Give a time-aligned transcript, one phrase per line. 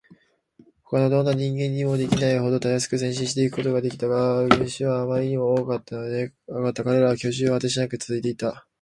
[0.81, 4.07] ほかのどんな人間にもできないほどたやすく前進していくことができた。
[4.07, 5.95] だが、群集はあまりにも多かった。
[6.83, 8.65] 彼らの住居は果てしなくつづいていた。